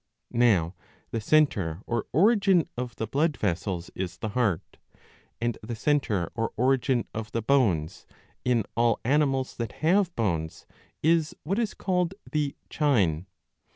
Now 0.33 0.73
the 1.11 1.21
centre 1.21 1.83
or 1.85 2.07
origin 2.11 2.67
of 2.75 2.95
the 2.95 3.05
blood 3.05 3.37
vessels 3.37 3.91
is 3.93 4.17
the 4.17 4.29
heart, 4.29 4.77
and 5.39 5.59
the 5.61 5.75
centre 5.75 6.31
or 6.33 6.53
origin 6.57 7.07
of 7.13 7.31
the 7.33 7.43
bones, 7.43 8.07
in 8.43 8.63
all 8.75 8.99
animals 9.05 9.55
that 9.57 9.73
have 9.85 10.15
bones, 10.15 10.65
is 11.03 11.35
what 11.43 11.59
is 11.59 11.75
called 11.75 12.15
the 12.31 12.55
chine. 12.67 13.27